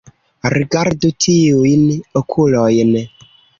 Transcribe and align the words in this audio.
Rigardu 0.55 1.11
tiujn 1.25 1.85
okulojn 2.23 2.93